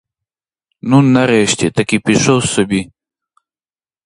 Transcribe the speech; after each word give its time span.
Ну, 0.81 1.01
нарешті, 1.01 1.71
таки 1.71 1.99
пішов 1.99 2.45
собі! 2.45 2.91